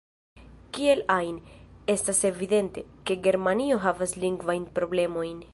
Kiel 0.77 1.03
ajn, 1.15 1.35
estas 1.95 2.23
evidente, 2.31 2.87
ke 3.11 3.21
Germanio 3.29 3.81
havas 3.87 4.19
lingvajn 4.25 4.71
problemojn. 4.81 5.41